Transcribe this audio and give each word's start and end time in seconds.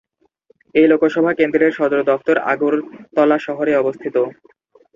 এই 0.75 0.85
লোকসভা 0.91 1.31
কেন্দ্রের 1.39 1.71
সদর 1.71 2.01
দফতর 2.03 2.37
আগরতলা 2.51 3.37
শহরে 3.45 3.73
অবস্থিত। 3.75 4.15